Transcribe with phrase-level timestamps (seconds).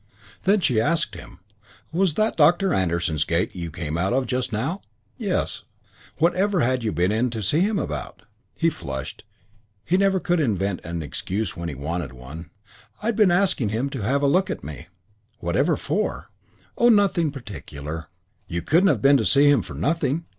[0.45, 1.41] Then she asked him,
[1.91, 4.81] "Was that Doctor Anderson's gate you came out of just now?"
[5.15, 5.61] "Yes."
[6.17, 8.23] "Whatever had you been to see him about?"
[8.57, 9.23] He flushed.
[9.85, 12.49] He never could invent an excuse when he wanted one.
[13.03, 14.87] "I'd been asking him to have a look at me."
[15.37, 16.31] "Whatever for?"
[16.79, 18.07] "Oh, nothing particular."
[18.47, 20.25] "You couldn't have been to see him for nothing."